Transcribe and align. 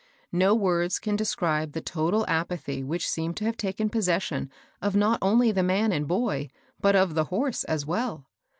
No 0.31 0.55
words 0.55 0.97
can 0.97 1.15
describe 1.15 1.73
the 1.73 1.79
total 1.81 2.25
apathy 2.27 2.83
which 2.83 3.07
seemed 3.07 3.37
to 3.37 3.45
have 3.45 3.55
taken 3.55 3.87
possession 3.87 4.49
of 4.81 4.95
not 4.95 5.19
only 5.21 5.51
the 5.51 5.61
man 5.61 5.91
and 5.91 6.07
boy, 6.07 6.49
but 6.79 6.95
of 6.95 7.13
the 7.13 7.25
horse 7.25 7.63
as 7.65 7.85
well. 7.85 8.25